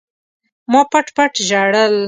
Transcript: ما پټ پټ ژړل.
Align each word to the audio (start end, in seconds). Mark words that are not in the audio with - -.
ما 0.71 0.81
پټ 0.91 1.07
پټ 1.15 1.33
ژړل. 1.47 1.93